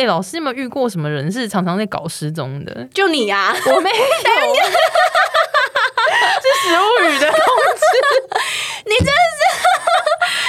[0.00, 2.88] 哎、欸，老师有没有遇过什么人是常常在搞失踪的？
[2.94, 3.96] 就你呀、啊，我没有。
[6.40, 7.84] 是食物语的通知，
[8.88, 9.40] 你真的是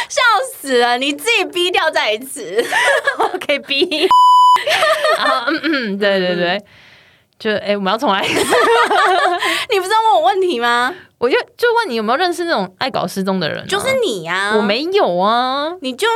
[0.08, 0.22] 笑
[0.54, 0.98] 死了！
[0.98, 2.66] 你自己逼掉再一次
[3.18, 4.08] 我 可以逼。
[5.18, 6.64] 啊，嗯嗯，对对对，嗯、
[7.38, 8.22] 就哎、欸，我们要重来。
[8.22, 10.96] 你不是要问我问题吗？
[11.18, 13.66] 我就就问你有没有认识那种爱搞失踪的人、啊？
[13.68, 16.08] 就是你呀、啊，我没有啊，你就。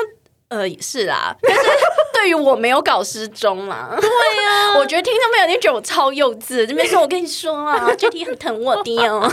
[0.55, 1.61] 呃，是啦，但是
[2.13, 9.29] 对于我没有搞失踪嘛，对呀、啊，我觉得听众朋友你觉得我超幼稚，这边说我跟你说啊， JT 很疼我的哦，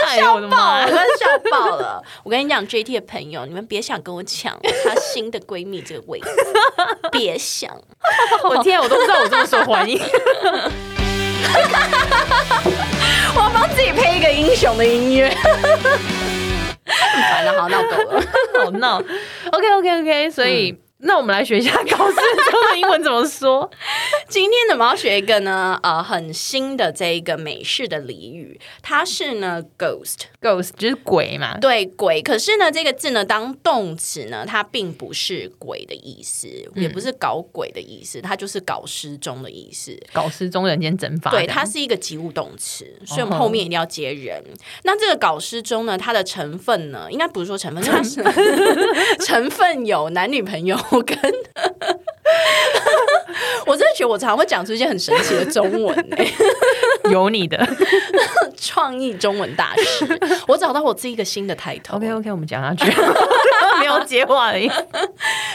[0.00, 2.02] 快笑爆了， 快笑爆了！
[2.24, 6.28] 我跟你讲，JT 的朋友，你们别想跟我抢她新的闺蜜这个位置，
[7.12, 7.70] 别想！
[8.42, 10.00] 我天，我都不知道我这么受欢迎，
[13.36, 15.32] 我要帮自己配一个英雄的音乐。
[16.84, 18.21] 烦了，好闹够了，
[18.64, 19.02] 好闹。
[19.52, 20.70] OK，OK，OK，所以。
[20.72, 23.68] 嗯那我们来学一下 高斯中的英文怎么说？
[24.32, 32.22] 今天呢，我们要学一个呢，呃，很新的这一个美式的俚语，它是呢，ghost，ghost 就是鬼嘛，对，鬼。
[32.22, 41.30] 可是呢，这个字呢，当动词呢，它并不是鬼的意思，嗯、也不是搞鬼的意思，它就是搞失踪的意思，搞失踪、人间蒸发。
[41.30, 44.38] 对，它是一个及物动词，所以我们后面一定要接人。
[44.38, 48.24] 哦、那这个搞失踪呢，它的成分呢，应该不是说成分，它是
[49.26, 50.74] 成分有男女朋友。
[51.04, 51.18] 跟，
[54.04, 56.26] 我常常会讲出一些很神奇的中文哎，
[57.10, 57.66] 有你的
[58.56, 60.06] 创意中文大师，
[60.48, 61.96] 我找到我自己一个新的抬头。
[61.96, 62.90] OK OK，我们讲下去，
[63.80, 64.70] 没有接话而已。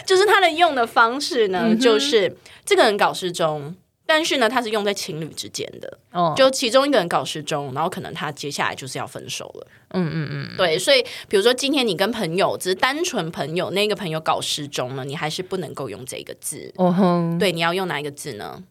[0.05, 2.35] 就是他的用的方式呢，嗯、就是
[2.65, 3.75] 这个人搞失踪。
[4.07, 18.63] 但是呢，它是用在情侣之间的，哦，就其中一个人搞失踪，然后可能他接下来就是要分手了，嗯嗯嗯，对，所以比如说今天你跟朋友只是单纯朋友，那个朋友搞失踪了，你还是不能够用这个字，哦哼，对，你要用哪一个字呢？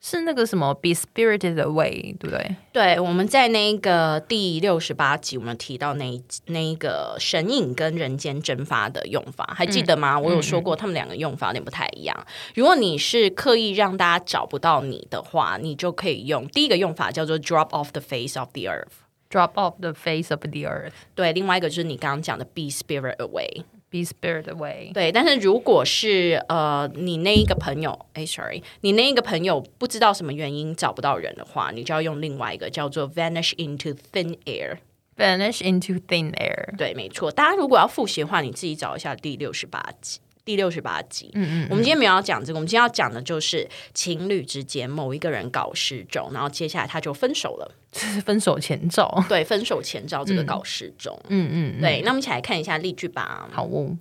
[0.00, 2.56] 是那个什么 be spirited away，对不对？
[2.72, 10.14] 对，我们在那个第六十八集，我们提到那一那一个神隐跟人间蒸发的用法，还记得吗？
[10.14, 12.16] 嗯、我有说过，他们两个用法有点不太一样。
[12.16, 20.92] 嗯、如果你是刻意让大家找不到你的话，你就可以用第一个用法叫做 drop off the face of the earth，drop off the face of the earth。
[21.16, 23.64] 对，另外一个就是你刚刚讲的 be spirited away。
[23.90, 24.92] Be spirit away。
[24.92, 34.76] 对，但是如果是呃，你那一个朋友，哎，sorry，你那一个朋友不知道什么原因找不到人的话，你就要用另外一个叫做 vanish into thin air。
[35.16, 36.76] Vanish into thin air。
[36.76, 37.32] 对，没错。
[37.32, 40.20] 大家如果要复习的话，你自己找一下第六十八集。
[40.48, 49.22] 第六十八集，嗯，嗯嗯，我们今天没有要讲这个，我们今天要讲的就是情侣之间某一个人搞失踪，然后接下来他就分手了，这是分手前兆。
[49.28, 52.00] 对，分手前兆这个搞失踪，嗯嗯，嗯，对。
[52.00, 53.46] 那我们一起来看一下例句吧。
[53.52, 53.98] 好哦。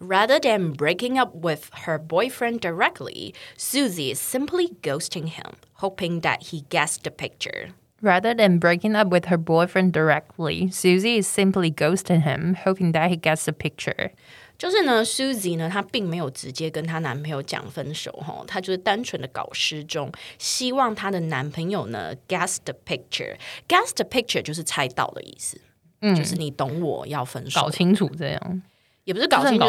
[0.00, 6.44] Rather than breaking up with her boyfriend directly, Susie is simply ghosting him, hoping that
[6.44, 7.74] he gets the picture.
[8.03, 13.09] Rather than breaking up with her boyfriend directly, Susie is simply ghosting him, hoping that
[13.09, 14.11] he gets the picture.
[14.57, 25.59] 就是呢，Susie 呢，她并没有直接跟她男朋友讲分手，哈，她就是单纯的搞失踪，希望她的男朋友呢 guess the picture，guess the picture 就是猜到的意思，
[26.01, 28.61] 嗯，就是你懂我要分手，搞清楚这样。
[29.05, 29.65] 也不是搞清楚，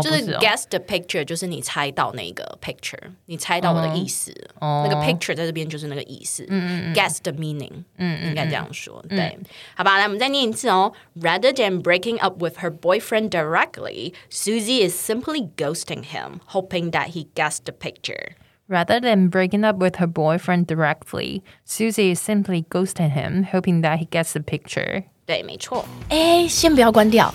[0.00, 4.32] 就是 guess the picture，就是你猜到那个 picture，你猜到我的意思。
[4.60, 6.44] 那个 picture 在这边就是那个意思。
[6.94, 9.04] guess the meaning，嗯，应该这样说。
[9.08, 9.36] 对，
[9.74, 10.92] 好吧，来，我们再念一次哦。
[11.20, 17.26] Rather than breaking up with her boyfriend directly, Susie is simply ghosting him, hoping that he
[17.34, 18.36] gets the picture.
[18.68, 23.98] Rather than breaking up with her boyfriend directly, Susie is simply ghosting him, hoping that
[23.98, 25.04] he gets the picture.
[25.24, 25.84] 对，没错。
[26.08, 27.34] 哎，先不要关掉。